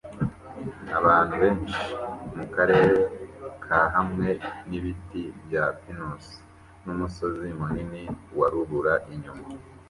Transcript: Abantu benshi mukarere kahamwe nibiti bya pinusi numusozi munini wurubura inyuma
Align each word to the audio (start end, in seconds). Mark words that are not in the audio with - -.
Abantu 0.99 1.33
benshi 1.43 1.81
mukarere 2.35 2.93
kahamwe 3.63 4.29
nibiti 4.67 5.21
bya 5.43 5.65
pinusi 5.79 6.37
numusozi 6.83 7.47
munini 7.59 8.01
wurubura 8.37 8.93
inyuma 9.13 9.45